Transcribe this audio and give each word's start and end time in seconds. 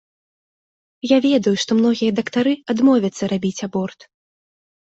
Я 1.07 1.17
ведаю, 1.25 1.53
што 1.63 1.71
многія 1.81 2.15
дактары 2.21 2.57
адмовяцца 2.75 3.23
рабіць 3.35 3.55
аборт. 3.69 3.99